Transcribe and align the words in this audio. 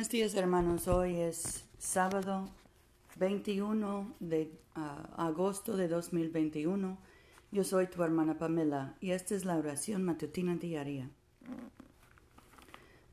Buenos 0.00 0.12
días 0.12 0.34
hermanos, 0.34 0.88
hoy 0.88 1.16
es 1.16 1.66
sábado 1.76 2.48
21 3.16 4.16
de 4.18 4.50
ah, 4.74 5.10
agosto 5.18 5.76
de 5.76 5.88
2021. 5.88 6.96
Yo 7.52 7.64
soy 7.64 7.86
tu 7.86 8.02
hermana 8.02 8.38
Pamela 8.38 8.96
y 9.02 9.10
esta 9.10 9.34
es 9.34 9.44
la 9.44 9.58
oración 9.58 10.02
matutina 10.02 10.56
diaria. 10.56 11.10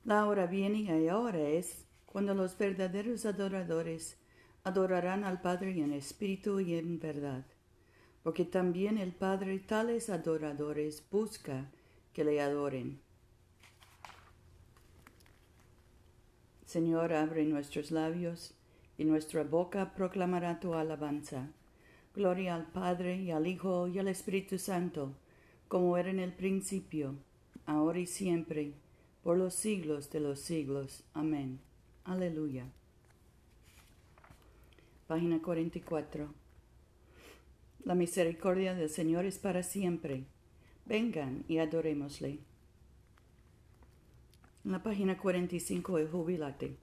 La 0.05 0.25
hora 0.27 0.45
viene 0.45 0.79
y 0.79 1.07
ahora 1.09 1.39
es 1.39 1.83
cuando 2.05 2.33
los 2.33 2.57
verdaderos 2.57 3.25
adoradores 3.25 4.15
adorarán 4.63 5.25
al 5.25 5.41
Padre 5.41 5.71
en 5.71 5.91
espíritu 5.91 6.61
y 6.61 6.75
en 6.75 6.99
verdad, 6.99 7.45
porque 8.23 8.45
también 8.45 8.97
el 8.97 9.11
Padre 9.11 9.59
tales 9.59 10.09
adoradores 10.09 11.03
busca 11.11 11.69
que 12.13 12.23
le 12.23 12.39
adoren. 12.39 13.01
Señor, 16.67 17.13
abre 17.13 17.45
nuestros 17.45 17.91
labios, 17.91 18.53
y 18.97 19.05
nuestra 19.05 19.45
boca 19.45 19.93
proclamará 19.95 20.59
tu 20.59 20.73
alabanza. 20.73 21.49
Gloria 22.13 22.55
al 22.55 22.65
Padre, 22.65 23.15
y 23.15 23.31
al 23.31 23.47
Hijo, 23.47 23.87
y 23.87 23.99
al 23.99 24.09
Espíritu 24.09 24.59
Santo, 24.59 25.15
como 25.69 25.97
era 25.97 26.09
en 26.09 26.19
el 26.19 26.33
principio, 26.33 27.15
ahora 27.65 27.99
y 27.99 28.05
siempre, 28.05 28.73
por 29.23 29.37
los 29.37 29.53
siglos 29.53 30.11
de 30.11 30.19
los 30.19 30.41
siglos. 30.41 31.05
Amén. 31.13 31.61
Aleluya. 32.03 32.65
Página 35.07 35.41
44. 35.41 36.33
La 37.85 37.95
misericordia 37.95 38.75
del 38.75 38.89
Señor 38.89 39.23
es 39.23 39.39
para 39.39 39.63
siempre. 39.63 40.25
Vengan 40.85 41.45
y 41.47 41.59
adorémosle. 41.59 42.39
En 44.67 44.73
la 44.73 44.83
página 44.83 45.17
45 45.17 45.95
de 45.95 46.07
Jubilate. 46.07 46.75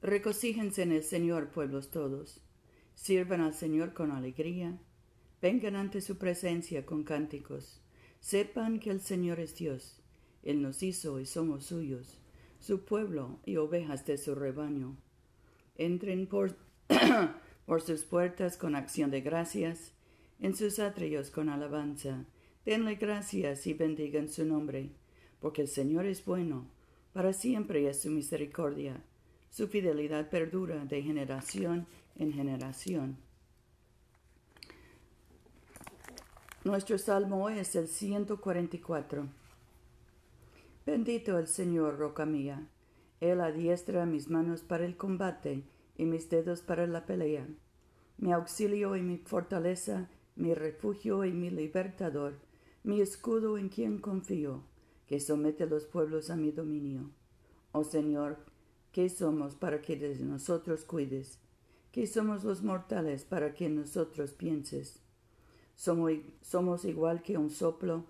Recocíjense 0.00 0.80
en 0.80 0.92
el 0.92 1.02
Señor, 1.02 1.50
pueblos 1.50 1.90
todos. 1.90 2.40
Sirvan 2.94 3.42
al 3.42 3.52
Señor 3.52 3.92
con 3.92 4.10
alegría. 4.10 4.78
Vengan 5.42 5.76
ante 5.76 6.00
su 6.00 6.16
presencia 6.16 6.86
con 6.86 7.04
cánticos. 7.04 7.82
Sepan 8.20 8.80
que 8.80 8.88
el 8.88 9.02
Señor 9.02 9.40
es 9.40 9.56
Dios. 9.56 10.00
Él 10.42 10.62
nos 10.62 10.82
hizo 10.82 11.20
y 11.20 11.26
somos 11.26 11.66
suyos, 11.66 12.18
su 12.60 12.86
pueblo 12.86 13.38
y 13.44 13.56
ovejas 13.56 14.06
de 14.06 14.16
su 14.16 14.34
rebaño. 14.34 14.96
Entren 15.76 16.26
por, 16.26 16.56
por 17.66 17.82
sus 17.82 18.04
puertas 18.04 18.56
con 18.56 18.74
acción 18.74 19.10
de 19.10 19.20
gracias, 19.20 19.92
en 20.40 20.56
sus 20.56 20.78
atrios 20.78 21.28
con 21.28 21.50
alabanza. 21.50 22.24
Denle 22.64 22.94
gracias 22.94 23.66
y 23.66 23.74
bendigan 23.74 24.30
su 24.30 24.46
nombre 24.46 24.88
porque 25.44 25.60
el 25.60 25.68
Señor 25.68 26.06
es 26.06 26.24
bueno, 26.24 26.64
para 27.12 27.34
siempre 27.34 27.86
es 27.86 28.00
su 28.00 28.10
misericordia, 28.10 29.04
su 29.50 29.68
fidelidad 29.68 30.30
perdura 30.30 30.86
de 30.86 31.02
generación 31.02 31.86
en 32.16 32.32
generación. 32.32 33.18
Nuestro 36.64 36.96
salmo 36.96 37.50
es 37.50 37.76
el 37.76 37.88
144. 37.88 39.28
Bendito 40.86 41.38
el 41.38 41.46
Señor, 41.46 41.98
roca 41.98 42.24
mía. 42.24 42.66
Él 43.20 43.42
adiestra 43.42 44.06
mis 44.06 44.30
manos 44.30 44.62
para 44.62 44.86
el 44.86 44.96
combate 44.96 45.62
y 45.98 46.06
mis 46.06 46.30
dedos 46.30 46.62
para 46.62 46.86
la 46.86 47.04
pelea. 47.04 47.46
Mi 48.16 48.32
auxilio 48.32 48.96
y 48.96 49.02
mi 49.02 49.18
fortaleza, 49.18 50.08
mi 50.36 50.54
refugio 50.54 51.22
y 51.26 51.32
mi 51.32 51.50
libertador, 51.50 52.38
mi 52.82 53.02
escudo 53.02 53.58
en 53.58 53.68
quien 53.68 53.98
confío 53.98 54.62
que 55.06 55.20
somete 55.20 55.66
los 55.66 55.84
pueblos 55.84 56.30
a 56.30 56.36
mi 56.36 56.52
dominio. 56.52 57.10
Oh 57.72 57.84
Señor, 57.84 58.38
¿qué 58.92 59.08
somos 59.08 59.54
para 59.54 59.80
que 59.82 59.96
de 59.96 60.16
nosotros 60.20 60.84
cuides? 60.84 61.38
¿Qué 61.92 62.06
somos 62.06 62.42
los 62.44 62.62
mortales 62.62 63.24
para 63.24 63.54
que 63.54 63.68
nosotros 63.68 64.32
pienses? 64.32 65.00
Somos, 65.76 66.84
igual 66.84 67.22
que 67.22 67.38
un 67.38 67.50
soplo 67.50 68.04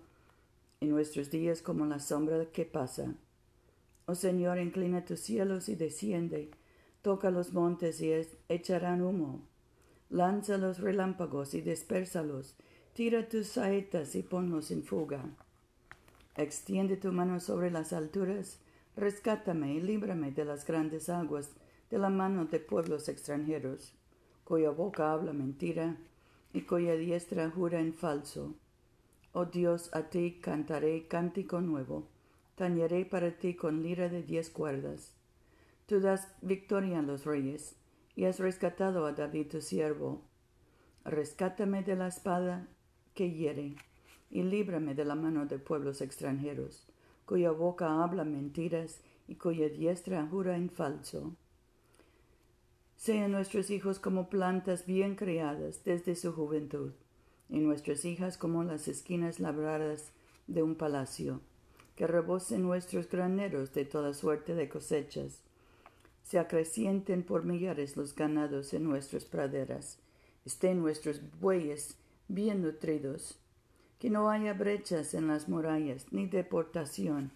en 0.81 0.89
nuestros 0.89 1.29
días 1.29 1.61
como 1.61 1.85
la 1.85 1.99
sombra 1.99 2.45
que 2.51 2.65
pasa. 2.65 3.15
Oh 4.07 4.15
Señor, 4.15 4.59
inclina 4.59 5.05
tus 5.05 5.19
cielos 5.19 5.69
y 5.69 5.75
desciende, 5.75 6.51
toca 7.01 7.31
los 7.31 7.53
montes 7.53 8.01
y 8.01 8.11
echarán 8.49 9.01
humo. 9.01 9.47
Lanza 10.09 10.57
los 10.57 10.79
relámpagos 10.79 11.55
y 11.55 11.61
dispersalos, 11.61 12.55
tira 12.93 13.27
tus 13.27 13.47
saetas 13.47 14.15
y 14.15 14.23
ponlos 14.23 14.71
en 14.71 14.83
fuga. 14.83 15.25
Extiende 16.37 16.97
tu 16.97 17.13
mano 17.13 17.39
sobre 17.39 17.71
las 17.71 17.93
alturas, 17.93 18.59
rescátame 18.97 19.73
y 19.73 19.81
líbrame 19.81 20.31
de 20.31 20.43
las 20.43 20.65
grandes 20.65 21.07
aguas, 21.07 21.51
de 21.89 21.97
la 21.97 22.09
mano 22.09 22.45
de 22.45 22.59
pueblos 22.59 23.07
extranjeros, 23.07 23.93
cuya 24.43 24.71
boca 24.71 25.13
habla 25.13 25.31
mentira 25.31 25.97
y 26.53 26.61
cuya 26.61 26.95
diestra 26.95 27.49
jura 27.49 27.79
en 27.79 27.93
falso. 27.93 28.53
Oh 29.31 29.45
Dios, 29.45 29.89
a 29.93 30.09
ti 30.09 30.39
cantaré 30.41 31.07
cántico 31.07 31.61
nuevo, 31.61 32.07
tañeré 32.55 33.05
para 33.05 33.31
ti 33.31 33.55
con 33.55 33.81
lira 33.81 34.09
de 34.09 34.23
diez 34.23 34.49
cuerdas. 34.49 35.13
Tú 35.85 35.99
das 36.01 36.27
victoria 36.41 36.99
a 36.99 37.01
los 37.01 37.25
reyes, 37.25 37.75
y 38.15 38.25
has 38.25 38.39
rescatado 38.39 39.05
a 39.05 39.11
David 39.11 39.47
tu 39.47 39.61
siervo. 39.61 40.21
Rescátame 41.03 41.83
de 41.83 41.95
la 41.95 42.07
espada 42.07 42.67
que 43.13 43.31
hiere 43.31 43.75
y 44.35 44.43
líbrame 44.43 44.95
de 44.95 45.05
la 45.05 45.15
mano 45.15 45.45
de 45.45 45.59
pueblos 45.59 46.01
extranjeros, 46.01 46.85
cuya 47.25 47.51
boca 47.51 48.03
habla 48.03 48.25
mentiras 48.25 48.99
y 49.29 49.35
cuya 49.35 49.69
diestra 49.69 50.27
jura 50.27 50.57
en 50.57 50.69
falso. 50.69 51.33
Sean 52.97 53.31
nuestros 53.31 53.69
hijos 53.69 53.97
como 53.97 54.29
plantas 54.29 54.85
bien 54.85 55.15
criadas 55.15 55.85
desde 55.85 56.17
su 56.17 56.33
juventud, 56.33 56.91
y 57.47 57.59
nuestras 57.59 58.03
hijas 58.03 58.37
como 58.37 58.65
las 58.65 58.89
esquinas 58.89 59.39
labradas 59.39 60.11
de 60.47 60.63
un 60.63 60.75
palacio, 60.75 61.39
que 61.95 62.05
rebosen 62.05 62.61
nuestros 62.61 63.09
graneros 63.09 63.73
de 63.73 63.85
toda 63.85 64.13
suerte 64.13 64.53
de 64.53 64.67
cosechas, 64.67 65.43
se 66.23 66.39
acrecienten 66.39 67.23
por 67.23 67.45
millares 67.45 67.95
los 67.95 68.13
ganados 68.13 68.73
en 68.73 68.83
nuestras 68.83 69.23
praderas, 69.23 69.97
estén 70.43 70.81
nuestros 70.81 71.21
bueyes 71.39 71.95
bien 72.27 72.63
nutridos, 72.63 73.39
que 73.99 74.09
no 74.09 74.29
haya 74.29 74.53
brechas 74.53 75.13
en 75.13 75.27
las 75.27 75.47
murallas, 75.47 76.11
ni 76.11 76.27
deportación, 76.27 77.31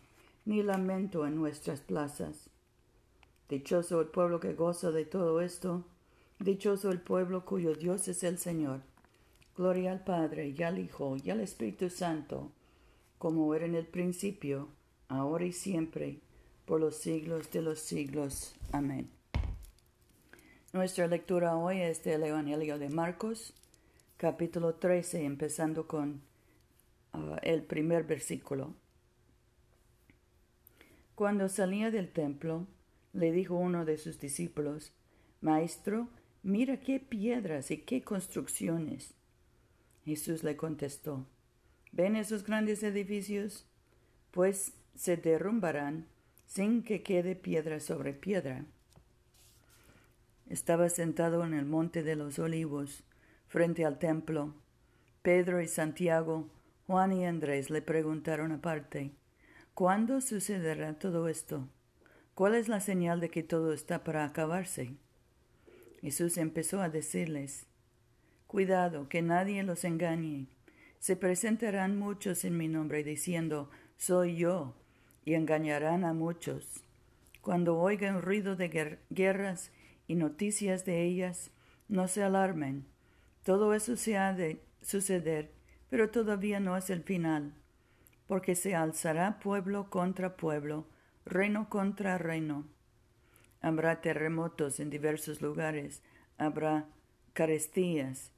ni 0.45 0.63
lamento 0.63 1.25
en 1.25 1.35
nuestras 1.35 1.81
plazas. 1.81 2.49
Dichoso 3.47 4.01
el 4.01 4.07
pueblo 4.07 4.39
que 4.39 4.53
goza 4.53 4.91
de 4.91 5.05
todo 5.05 5.41
esto, 5.41 5.85
dichoso 6.39 6.91
el 6.91 7.01
pueblo 7.01 7.45
cuyo 7.45 7.73
Dios 7.73 8.07
es 8.07 8.23
el 8.23 8.37
Señor. 8.37 8.81
Gloria 9.55 9.91
al 9.91 10.03
Padre, 10.03 10.53
y 10.57 10.63
al 10.63 10.79
Hijo, 10.79 11.17
y 11.21 11.29
al 11.31 11.41
Espíritu 11.41 11.89
Santo, 11.89 12.51
como 13.17 13.53
era 13.55 13.65
en 13.65 13.75
el 13.75 13.85
principio, 13.85 14.69
ahora 15.07 15.45
y 15.45 15.51
siempre, 15.51 16.19
por 16.65 16.79
los 16.79 16.95
siglos 16.95 17.51
de 17.51 17.61
los 17.61 17.79
siglos. 17.79 18.55
Amén. 18.71 19.09
Nuestra 20.71 21.07
lectura 21.07 21.57
hoy 21.57 21.81
es 21.81 22.03
del 22.03 22.23
Evangelio 22.23 22.77
de 22.77 22.89
Marcos, 22.89 23.53
capítulo 24.17 24.75
13, 24.75 25.25
empezando 25.25 25.87
con 25.87 26.21
Ah, 27.13 27.39
el 27.41 27.63
primer 27.63 28.03
versículo. 28.03 28.75
Cuando 31.15 31.49
salía 31.49 31.91
del 31.91 32.11
templo, 32.11 32.67
le 33.13 33.31
dijo 33.31 33.55
uno 33.55 33.85
de 33.85 33.97
sus 33.97 34.19
discípulos, 34.19 34.93
Maestro, 35.41 36.09
mira 36.43 36.79
qué 36.79 36.99
piedras 36.99 37.71
y 37.71 37.77
qué 37.77 38.01
construcciones. 38.01 39.15
Jesús 40.05 40.43
le 40.43 40.55
contestó, 40.55 41.25
¿ven 41.91 42.15
esos 42.15 42.43
grandes 42.43 42.83
edificios? 42.83 43.65
Pues 44.31 44.73
se 44.95 45.17
derrumbarán 45.17 46.07
sin 46.45 46.83
que 46.83 47.03
quede 47.03 47.35
piedra 47.35 47.79
sobre 47.79 48.13
piedra. 48.13 48.65
Estaba 50.47 50.89
sentado 50.89 51.45
en 51.45 51.53
el 51.53 51.65
monte 51.65 52.01
de 52.01 52.15
los 52.15 52.39
olivos, 52.39 53.03
frente 53.47 53.85
al 53.85 53.99
templo. 53.99 54.55
Pedro 55.21 55.61
y 55.61 55.67
Santiago 55.67 56.49
Juan 56.89 57.13
y 57.13 57.23
Andrés 57.23 57.69
le 57.69 57.83
preguntaron 57.83 58.51
aparte, 58.51 59.11
¿cuándo 59.75 60.21
sucederá 60.21 60.97
todo 60.97 61.27
esto? 61.27 61.69
¿Cuál 62.33 62.55
es 62.55 62.67
la 62.67 62.79
señal 62.79 63.19
de 63.19 63.29
que 63.29 63.43
todo 63.43 63.73
está 63.73 64.03
para 64.03 64.25
acabarse? 64.25 64.95
Jesús 66.01 66.39
empezó 66.39 66.81
a 66.81 66.89
decirles, 66.89 67.67
Cuidado, 68.47 69.07
que 69.07 69.21
nadie 69.21 69.61
los 69.61 69.83
engañe. 69.83 70.47
Se 70.97 71.15
presentarán 71.15 71.99
muchos 71.99 72.43
en 72.43 72.57
mi 72.57 72.67
nombre 72.67 73.03
diciendo, 73.03 73.69
Soy 73.95 74.37
yo, 74.37 74.73
y 75.25 75.35
engañarán 75.35 76.03
a 76.03 76.13
muchos. 76.13 76.83
Cuando 77.41 77.77
oigan 77.77 78.19
ruido 78.23 78.55
de 78.55 78.97
guerras 79.11 79.71
y 80.07 80.15
noticias 80.15 80.85
de 80.85 81.03
ellas, 81.03 81.51
no 81.87 82.07
se 82.07 82.23
alarmen. 82.23 82.87
Todo 83.43 83.75
eso 83.75 83.95
se 83.95 84.17
ha 84.17 84.33
de 84.33 84.63
suceder 84.81 85.58
pero 85.89 86.09
todavía 86.09 86.59
no 86.59 86.77
es 86.77 86.89
el 86.89 87.03
final, 87.03 87.53
porque 88.27 88.55
se 88.55 88.75
alzará 88.75 89.39
pueblo 89.39 89.89
contra 89.89 90.37
pueblo, 90.37 90.87
reino 91.25 91.69
contra 91.69 92.17
reino. 92.17 92.65
Habrá 93.61 94.01
terremotos 94.01 94.79
en 94.79 94.89
diversos 94.89 95.41
lugares, 95.41 96.01
habrá 96.37 96.87
carestías 97.33 98.31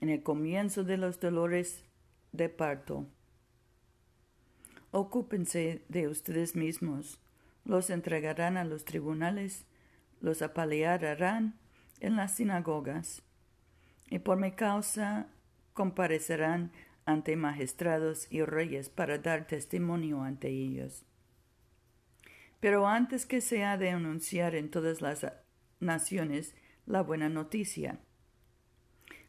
en 0.00 0.08
el 0.08 0.22
comienzo 0.22 0.84
de 0.84 0.96
los 0.96 1.20
dolores 1.20 1.84
de 2.32 2.48
parto. 2.48 3.06
Ocúpense 4.90 5.84
de 5.88 6.08
ustedes 6.08 6.56
mismos, 6.56 7.20
los 7.64 7.90
entregarán 7.90 8.56
a 8.56 8.64
los 8.64 8.84
tribunales, 8.84 9.66
los 10.20 10.40
apalearán 10.40 11.58
en 12.00 12.16
las 12.16 12.36
sinagogas, 12.36 13.22
y 14.08 14.20
por 14.20 14.38
mi 14.38 14.52
causa 14.52 15.28
comparecerán 15.78 16.72
ante 17.04 17.36
magistrados 17.36 18.26
y 18.32 18.42
reyes 18.42 18.88
para 18.88 19.18
dar 19.18 19.46
testimonio 19.46 20.22
ante 20.22 20.48
ellos. 20.48 21.04
Pero 22.58 22.88
antes 22.88 23.26
que 23.26 23.40
se 23.40 23.62
ha 23.62 23.78
de 23.78 23.90
anunciar 23.90 24.56
en 24.56 24.72
todas 24.72 25.00
las 25.00 25.24
naciones 25.78 26.56
la 26.84 27.02
buena 27.02 27.28
noticia. 27.28 28.00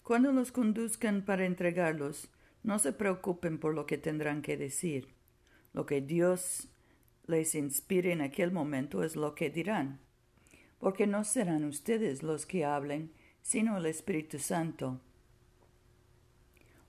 Cuando 0.02 0.32
los 0.32 0.52
conduzcan 0.52 1.24
para 1.24 1.46
entregarlos, 1.46 2.32
no 2.64 2.80
se 2.80 2.94
preocupen 2.94 3.60
por 3.60 3.76
lo 3.76 3.86
que 3.86 4.00
tendrán 4.00 4.42
que 4.42 4.58
decir. 4.58 5.14
Lo 5.72 5.86
que 5.86 6.02
Dios 6.02 6.68
les 7.28 7.54
inspire 7.54 8.12
en 8.12 8.22
aquel 8.22 8.52
momento 8.52 9.04
es 9.04 9.16
lo 9.16 9.36
que 9.36 9.52
dirán, 9.52 10.00
porque 10.80 11.06
no 11.06 11.24
serán 11.26 11.64
ustedes 11.66 12.24
los 12.24 12.48
que 12.48 12.66
hablen, 12.66 13.14
sino 13.44 13.78
el 13.78 13.86
Espíritu 13.86 14.40
Santo. 14.40 15.00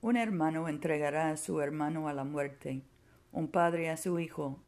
Un 0.02 0.16
hermano 0.16 0.66
entregará 0.66 1.30
a 1.30 1.36
su 1.36 1.60
hermano 1.60 2.08
a 2.08 2.14
la 2.14 2.24
muerte, 2.24 2.82
un 3.32 3.48
padre 3.48 3.90
a 3.90 3.98
su 3.98 4.18
hijo. 4.18 4.58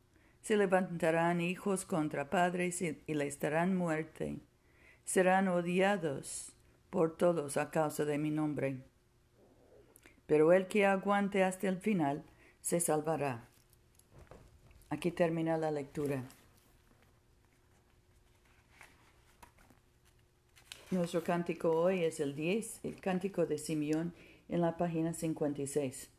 Se 0.43 0.57
levantarán 0.57 1.41
hijos 1.41 1.87
contra 1.87 2.29
padres 2.29 2.83
y, 2.83 2.99
les 3.07 3.41
darán 3.41 3.75
muerte. 3.75 4.41
Serán 5.05 5.49
odiados 5.49 6.53
por 6.91 7.17
todos 7.17 7.57
a 7.57 7.71
causa 7.71 8.05
de 8.05 8.19
mi 8.19 8.31
nombre. 8.31 8.81
Pero 10.27 10.53
el 10.53 10.67
que 10.67 10.85
aguante 10.85 11.45
hasta 11.45 11.69
el 11.69 11.79
final 11.79 12.25
se 12.61 12.81
salvará. 12.81 13.49
Aquí 14.91 15.11
termina 15.11 15.57
la 15.57 15.71
lectura. 15.71 16.23
Nuestro 20.91 21.25
cántico 21.25 21.71
hoy 21.71 22.05
es 22.05 22.21
el 22.21 22.37
10, 22.37 22.81
el 22.83 23.01
cántico 23.01 23.47
de 23.47 23.57
Simeón 23.57 24.13
en 24.49 24.61
la 24.61 24.77
página 24.77 25.15
56. 25.15 26.11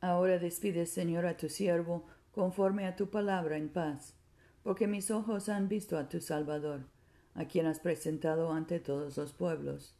Ahora 0.00 0.38
despide, 0.38 0.86
Señor, 0.86 1.26
a 1.26 1.36
tu 1.36 1.48
siervo 1.48 2.04
conforme 2.32 2.86
a 2.86 2.94
tu 2.94 3.10
palabra 3.10 3.56
en 3.56 3.68
paz, 3.68 4.14
porque 4.62 4.86
mis 4.86 5.10
ojos 5.10 5.48
han 5.48 5.68
visto 5.68 5.98
a 5.98 6.08
tu 6.08 6.20
Salvador, 6.20 6.86
a 7.34 7.46
quien 7.46 7.66
has 7.66 7.80
presentado 7.80 8.52
ante 8.52 8.78
todos 8.78 9.16
los 9.16 9.32
pueblos, 9.32 9.96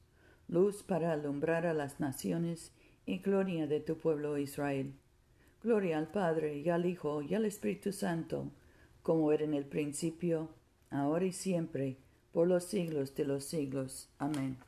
luz 0.47 0.83
para 0.83 1.13
alumbrar 1.13 1.67
a 1.67 1.75
las 1.75 2.01
naciones 2.01 2.73
y 3.07 3.19
gloria 3.19 3.67
de 3.67 3.81
tu 3.81 3.99
pueblo 3.99 4.39
Israel. 4.39 4.95
Gloria 5.63 5.99
al 5.99 6.09
Padre 6.13 6.59
y 6.59 6.69
al 6.69 6.87
Hijo 6.87 7.23
y 7.23 7.35
al 7.35 7.45
Espíritu 7.45 7.93
Santo, 7.93 8.53
como 9.03 9.33
era 9.33 9.45
en 9.45 9.55
el 9.55 9.65
principio, 9.65 10.51
ahora 10.91 11.25
y 11.25 11.33
siempre, 11.33 11.97
por 12.33 12.47
los 12.47 12.65
siglos 12.65 13.15
de 13.17 13.25
los 13.25 13.45
siglos. 13.45 14.09
Amén. 14.19 14.68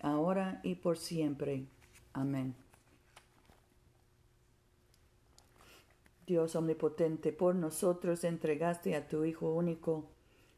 ahora 0.00 0.60
y 0.62 0.76
por 0.76 0.98
siempre. 0.98 1.66
Amén. 2.12 2.54
Dios 6.26 6.54
omnipotente, 6.54 7.32
por 7.32 7.54
nosotros 7.54 8.24
entregaste 8.24 8.94
a 8.94 9.08
tu 9.08 9.24
Hijo 9.24 9.52
único 9.52 10.08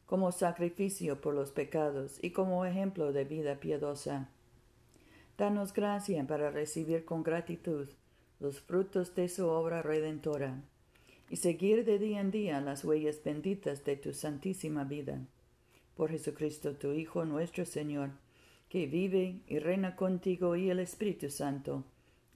como 0.05 0.31
sacrificio 0.31 1.19
por 1.19 1.33
los 1.33 1.51
pecados 1.51 2.19
y 2.21 2.29
como 2.29 2.65
ejemplo 2.65 3.11
de 3.11 3.23
vida 3.23 3.55
piadosa. 3.59 4.29
Danos 5.37 5.73
gracia 5.73 6.23
para 6.27 6.51
recibir 6.51 7.05
con 7.05 7.23
gratitud 7.23 7.89
los 8.39 8.61
frutos 8.61 9.15
de 9.15 9.29
su 9.29 9.47
obra 9.47 9.81
redentora 9.81 10.61
y 11.29 11.37
seguir 11.37 11.85
de 11.85 11.97
día 11.97 12.21
en 12.21 12.29
día 12.29 12.61
las 12.61 12.85
huellas 12.85 13.23
benditas 13.23 13.83
de 13.83 13.95
tu 13.95 14.13
santísima 14.13 14.83
vida. 14.83 15.25
Por 15.95 16.11
Jesucristo, 16.11 16.75
tu 16.75 16.91
Hijo 16.91 17.25
nuestro 17.25 17.65
Señor, 17.65 18.11
que 18.73 18.87
vive 18.87 19.43
y 19.45 19.59
reina 19.59 19.95
contigo 19.95 20.55
y 20.55 20.71
el 20.71 20.79
Espíritu 20.79 21.29
Santo, 21.29 21.83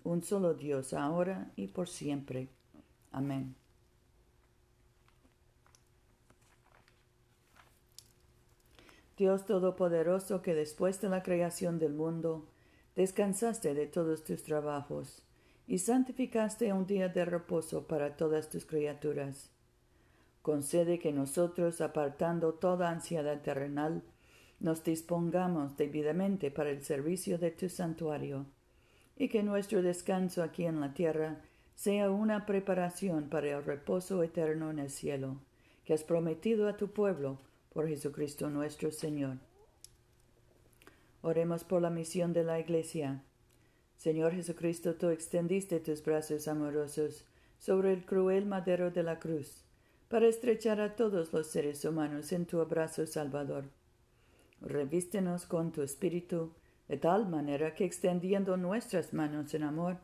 un 0.03 0.21
solo 0.21 0.53
Dios, 0.53 0.93
ahora 0.93 1.51
y 1.55 1.65
por 1.65 1.89
siempre. 1.89 2.47
Amén. 3.11 3.55
Dios 9.17 9.47
Todopoderoso, 9.47 10.43
que 10.43 10.53
después 10.53 11.01
de 11.01 11.09
la 11.09 11.23
creación 11.23 11.79
del 11.79 11.93
mundo, 11.93 12.45
descansaste 12.95 13.73
de 13.73 13.87
todos 13.87 14.23
tus 14.23 14.43
trabajos 14.43 15.23
y 15.65 15.79
santificaste 15.79 16.71
un 16.71 16.85
día 16.85 17.09
de 17.09 17.25
reposo 17.25 17.87
para 17.87 18.15
todas 18.15 18.47
tus 18.47 18.67
criaturas. 18.67 19.49
Concede 20.43 20.99
que 20.99 21.11
nosotros, 21.11 21.81
apartando 21.81 22.53
toda 22.53 22.91
ansiedad 22.91 23.41
terrenal, 23.41 24.03
nos 24.59 24.83
dispongamos 24.83 25.77
debidamente 25.77 26.51
para 26.51 26.69
el 26.69 26.83
servicio 26.83 27.37
de 27.37 27.51
tu 27.51 27.69
santuario, 27.69 28.45
y 29.15 29.29
que 29.29 29.43
nuestro 29.43 29.81
descanso 29.81 30.43
aquí 30.43 30.65
en 30.65 30.79
la 30.79 30.93
tierra 30.93 31.41
sea 31.75 32.09
una 32.09 32.45
preparación 32.45 33.29
para 33.29 33.57
el 33.57 33.63
reposo 33.63 34.23
eterno 34.23 34.71
en 34.71 34.79
el 34.79 34.89
cielo, 34.89 35.37
que 35.85 35.93
has 35.93 36.03
prometido 36.03 36.67
a 36.67 36.75
tu 36.75 36.89
pueblo 36.89 37.37
por 37.73 37.87
Jesucristo 37.87 38.49
nuestro 38.49 38.91
Señor. 38.91 39.37
Oremos 41.21 41.63
por 41.63 41.81
la 41.81 41.89
misión 41.89 42.33
de 42.33 42.43
la 42.43 42.59
Iglesia. 42.59 43.21
Señor 43.97 44.33
Jesucristo, 44.33 44.95
tú 44.95 45.09
extendiste 45.09 45.79
tus 45.79 46.03
brazos 46.03 46.47
amorosos 46.47 47.25
sobre 47.59 47.93
el 47.93 48.05
cruel 48.05 48.45
madero 48.45 48.91
de 48.91 49.03
la 49.03 49.19
cruz, 49.19 49.63
para 50.09 50.27
estrechar 50.27 50.79
a 50.81 50.95
todos 50.95 51.33
los 51.33 51.47
seres 51.47 51.83
humanos 51.85 52.31
en 52.31 52.45
tu 52.45 52.59
abrazo 52.61 53.05
salvador. 53.05 53.65
Revístenos 54.61 55.45
con 55.45 55.71
tu 55.71 55.81
espíritu, 55.81 56.53
de 56.87 56.97
tal 56.97 57.27
manera 57.27 57.75
que 57.75 57.85
extendiendo 57.85 58.57
nuestras 58.57 59.13
manos 59.13 59.53
en 59.53 59.63
amor, 59.63 59.97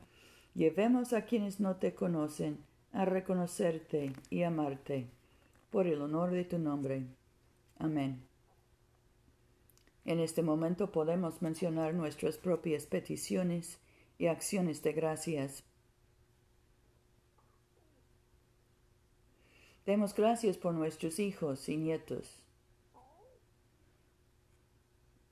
llevemos 0.54 1.14
a 1.14 1.26
quienes 1.26 1.60
no 1.60 1.78
te 1.78 1.96
conocen 1.96 2.60
a 2.92 3.06
reconocerte 3.06 4.14
y 4.30 4.44
amarte, 4.44 5.08
por 5.72 5.88
el 5.88 6.02
honor 6.02 6.32
de 6.32 6.46
tu 6.46 6.60
nombre. 6.60 7.08
Amén. 7.80 8.24
En 10.06 10.20
este 10.20 10.44
momento 10.44 10.92
podemos 10.92 11.42
mencionar 11.42 11.96
nuestras 11.96 12.38
propias 12.38 12.86
peticiones 12.86 13.80
y 14.20 14.28
acciones 14.28 14.84
de 14.84 14.94
gracias. 14.94 15.64
Demos 19.86 20.14
gracias 20.14 20.58
por 20.58 20.74
nuestros 20.74 21.20
hijos 21.20 21.68
y 21.68 21.78
nietos 21.78 22.43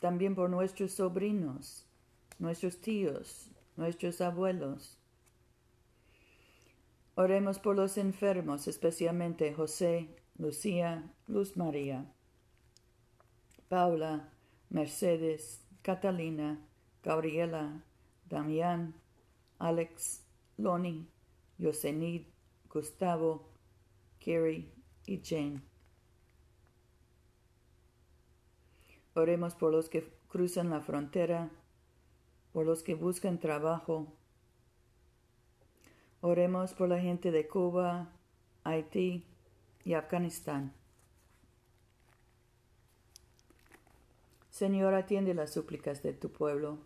también 0.01 0.33
por 0.33 0.49
nuestros 0.49 0.93
sobrinos, 0.93 1.85
nuestros 2.39 2.81
tíos, 2.81 3.51
nuestros 3.77 4.19
abuelos. 4.19 4.97
Oremos 7.13 7.59
por 7.59 7.75
los 7.75 7.99
enfermos, 7.99 8.67
especialmente 8.67 9.53
José, 9.53 10.09
Lucía, 10.39 11.13
Luz 11.27 11.55
María, 11.55 12.11
Paula, 13.69 14.33
Mercedes, 14.69 15.63
Catalina, 15.83 16.59
Gabriela, 17.03 17.83
Damián, 18.27 18.95
Alex, 19.59 20.25
Loni, 20.57 21.07
Yosenid, 21.59 22.23
Gustavo, 22.73 23.51
Kerry 24.19 24.73
y 25.05 25.21
Jane. 25.23 25.70
Oremos 29.13 29.55
por 29.55 29.71
los 29.71 29.89
que 29.89 30.07
cruzan 30.29 30.69
la 30.69 30.81
frontera, 30.81 31.49
por 32.53 32.65
los 32.65 32.83
que 32.83 32.95
buscan 32.95 33.39
trabajo. 33.39 34.07
Oremos 36.21 36.73
por 36.73 36.89
la 36.89 36.99
gente 36.99 37.31
de 37.31 37.47
Cuba, 37.47 38.09
Haití, 38.63 39.25
y 39.83 39.93
Afganistán. 39.93 40.73
Señor, 44.49 44.93
atiende 44.93 45.33
las 45.33 45.51
súplicas 45.51 46.03
de 46.03 46.13
tu 46.13 46.29
pueblo, 46.31 46.77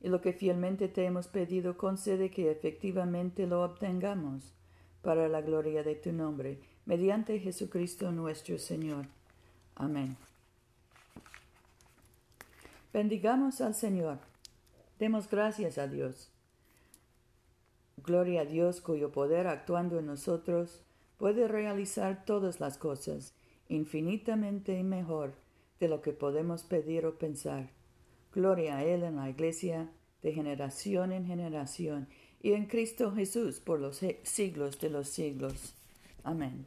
y 0.00 0.08
lo 0.08 0.20
que 0.20 0.32
fielmente 0.32 0.88
te 0.88 1.04
hemos 1.04 1.26
pedido 1.28 1.76
concede 1.76 2.30
que 2.30 2.50
efectivamente 2.50 3.46
lo 3.46 3.62
obtengamos, 3.62 4.54
para 5.02 5.28
la 5.28 5.40
gloria 5.40 5.82
de 5.82 5.94
tu 5.94 6.12
nombre, 6.12 6.60
mediante 6.84 7.38
Jesucristo 7.40 8.12
nuestro 8.12 8.58
Señor. 8.58 9.06
Amén. 9.74 10.16
Bendigamos 12.92 13.60
al 13.60 13.74
Señor. 13.74 14.18
Demos 14.98 15.30
gracias 15.30 15.78
a 15.78 15.86
Dios. 15.86 16.30
Gloria 17.96 18.42
a 18.42 18.44
Dios 18.44 18.80
cuyo 18.80 19.12
poder 19.12 19.46
actuando 19.46 19.98
en 19.98 20.06
nosotros 20.06 20.82
puede 21.16 21.46
realizar 21.46 22.24
todas 22.24 22.60
las 22.60 22.78
cosas 22.78 23.34
infinitamente 23.68 24.82
mejor 24.82 25.34
de 25.78 25.86
lo 25.86 26.02
que 26.02 26.12
podemos 26.12 26.64
pedir 26.64 27.06
o 27.06 27.16
pensar. 27.16 27.70
Gloria 28.32 28.78
a 28.78 28.84
Él 28.84 29.04
en 29.04 29.16
la 29.16 29.30
Iglesia 29.30 29.90
de 30.22 30.32
generación 30.32 31.12
en 31.12 31.26
generación 31.26 32.08
y 32.42 32.52
en 32.52 32.66
Cristo 32.66 33.12
Jesús 33.12 33.60
por 33.60 33.80
los 33.80 34.00
siglos 34.24 34.80
de 34.80 34.90
los 34.90 35.08
siglos. 35.08 35.74
Amén. 36.24 36.66